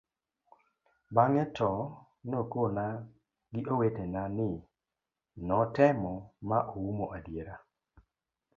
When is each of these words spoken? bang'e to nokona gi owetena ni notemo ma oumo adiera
bang'e 1.15 1.43
to 1.57 1.71
nokona 2.29 2.85
gi 3.53 3.61
owetena 3.73 4.23
ni 4.37 4.49
notemo 5.47 6.13
ma 6.49 6.59
oumo 6.79 7.05
adiera 7.17 7.55